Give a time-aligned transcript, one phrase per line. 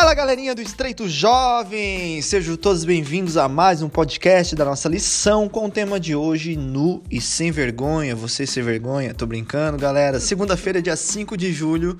[0.00, 2.22] Fala galerinha do Estreito Jovem!
[2.22, 6.56] Sejam todos bem-vindos a mais um podcast da nossa lição com o tema de hoje,
[6.56, 8.14] nu e sem vergonha.
[8.14, 9.12] Você sem vergonha?
[9.12, 10.20] Tô brincando, galera.
[10.20, 11.98] Segunda-feira, dia 5 de julho,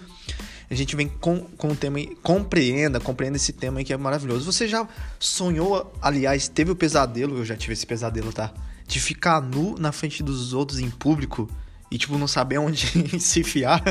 [0.70, 4.44] a gente vem com, com o tema compreenda, compreenda esse tema aí que é maravilhoso.
[4.44, 4.86] Você já
[5.18, 8.52] sonhou, aliás, teve o pesadelo, eu já tive esse pesadelo, tá?
[8.86, 11.50] De ficar nu na frente dos outros em público
[11.90, 12.86] e, tipo, não saber onde
[13.20, 13.82] se enfiar.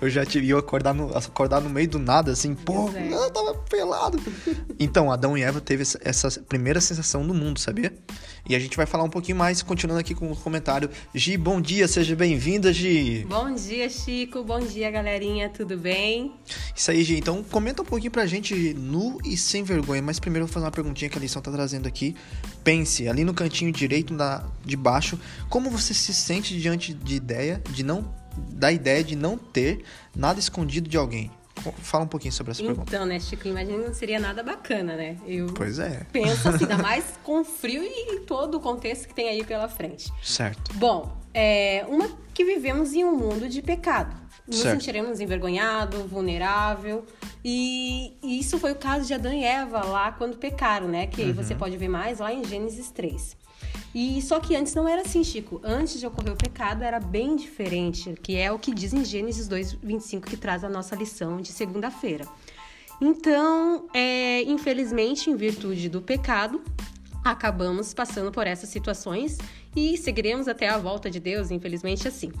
[0.00, 3.12] Eu já tive, eu acordar no, acordar no meio do nada, assim, pô, é.
[3.12, 4.18] eu tava pelado.
[4.78, 7.92] Então, Adão e Eva teve essa primeira sensação do mundo, sabia?
[8.48, 10.90] E a gente vai falar um pouquinho mais, continuando aqui com o comentário.
[11.14, 13.26] Gi, bom dia, seja bem-vinda, Gi.
[13.28, 14.42] Bom dia, Chico.
[14.42, 15.48] Bom dia, galerinha.
[15.48, 16.32] Tudo bem?
[16.74, 17.18] Isso aí, Gi.
[17.18, 20.02] Então, comenta um pouquinho pra gente, nu e sem vergonha.
[20.02, 22.16] Mas primeiro eu vou fazer uma perguntinha que a lição tá trazendo aqui.
[22.64, 27.62] Pense, ali no cantinho direito na, de baixo, como você se sente diante de ideia,
[27.70, 28.12] de não,
[28.52, 29.84] da ideia de não ter
[30.14, 31.30] nada escondido de alguém?
[31.78, 32.88] Fala um pouquinho sobre essa pergunta.
[32.88, 35.16] Então, né, Chico, imagina não seria nada bacana, né?
[35.26, 36.06] Eu Pois é.
[36.12, 40.12] penso assim, ainda mais com frio e todo o contexto que tem aí pela frente.
[40.22, 40.72] Certo.
[40.74, 44.14] Bom, é uma que vivemos em um mundo de pecado.
[44.46, 44.72] Nos Certo.
[44.80, 47.04] sentiremos envergonhado, vulnerável.
[47.44, 51.06] E, e isso foi o caso de Adão e Eva lá quando pecaram, né?
[51.06, 51.34] Que Uhum.
[51.34, 53.36] você pode ver mais lá em Gênesis 3.
[53.94, 55.60] E só que antes não era assim, Chico.
[55.64, 59.48] Antes de ocorrer o pecado era bem diferente, que é o que diz em Gênesis
[59.48, 62.26] 2, 25, que traz a nossa lição de segunda-feira.
[63.00, 66.60] Então, é, infelizmente, em virtude do pecado,
[67.24, 69.38] acabamos passando por essas situações
[69.76, 72.32] e seguiremos até a volta de Deus, infelizmente assim.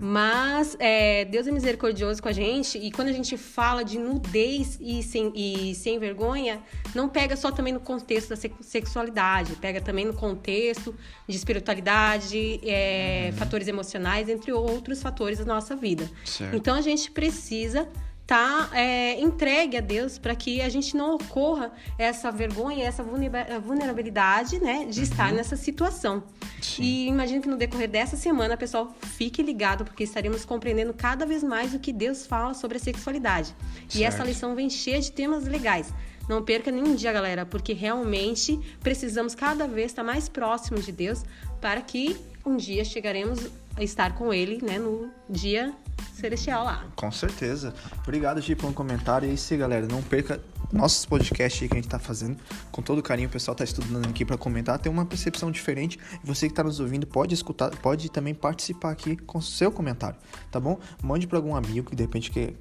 [0.00, 4.78] Mas é, Deus é misericordioso com a gente e quando a gente fala de nudez
[4.80, 6.62] e sem, e sem vergonha,
[6.94, 10.94] não pega só também no contexto da se- sexualidade, pega também no contexto
[11.28, 16.10] de espiritualidade, é, fatores emocionais, entre outros fatores da nossa vida.
[16.24, 16.56] Certo.
[16.56, 17.86] Então a gente precisa
[18.32, 18.70] estar
[19.18, 24.86] entregue a Deus para que a gente não ocorra essa vergonha, essa vulnera- vulnerabilidade, né,
[24.86, 26.16] de estar nessa situação.
[26.16, 26.22] Uhum.
[26.62, 26.82] Sim.
[26.82, 31.42] E imagino que no decorrer dessa semana, pessoal, fique ligado porque estaremos compreendendo cada vez
[31.42, 33.54] mais o que Deus fala sobre a sexualidade.
[33.94, 34.28] E essa Certo.
[34.28, 35.92] lição vem cheia de temas legais.
[36.28, 41.24] Não perca nenhum dia, galera, porque realmente precisamos cada vez estar mais próximos de Deus
[41.60, 45.72] para que um dia chegaremos a estar com Ele, né, no dia
[46.14, 46.86] celestial lá.
[46.94, 47.74] Com certeza.
[48.02, 49.26] Obrigado, Gi, pelo comentário.
[49.26, 49.86] E é isso galera.
[49.86, 50.40] Não perca
[50.72, 52.36] nossos podcasts aí que a gente tá fazendo.
[52.70, 54.78] Com todo carinho, o pessoal tá estudando aqui para comentar.
[54.78, 55.98] Tem uma percepção diferente.
[56.24, 60.18] Você que tá nos ouvindo pode escutar, pode também participar aqui com seu comentário,
[60.50, 60.78] tá bom?
[61.02, 62.54] Mande para algum amigo que de repente quer,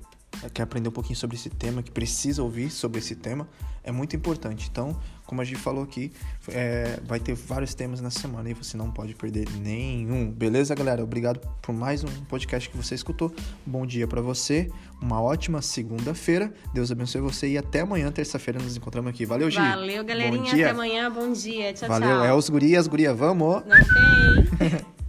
[0.49, 3.47] quer aprender um pouquinho sobre esse tema, que precisa ouvir sobre esse tema.
[3.83, 4.67] É muito importante.
[4.71, 6.11] Então, como a gente falou aqui,
[6.49, 10.29] é, vai ter vários temas na semana e você não pode perder nenhum.
[10.29, 11.03] Beleza, galera?
[11.03, 13.33] Obrigado por mais um podcast que você escutou.
[13.65, 14.69] Bom dia pra você,
[15.01, 16.53] uma ótima segunda-feira.
[16.73, 19.25] Deus abençoe você e até amanhã, terça-feira, nos encontramos aqui.
[19.25, 19.57] Valeu, Gi.
[19.57, 20.37] Valeu, galerinha.
[20.37, 20.65] Bom dia.
[20.65, 21.11] Até amanhã.
[21.11, 21.73] Bom dia.
[21.73, 22.09] Tchau, Valeu.
[22.09, 22.25] tchau.
[22.25, 23.63] É os gurias, guria, vamos.
[23.65, 24.85] Não tem.